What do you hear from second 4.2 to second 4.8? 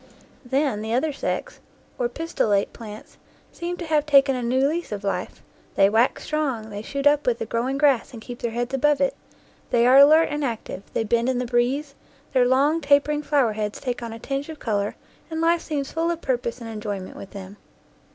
a new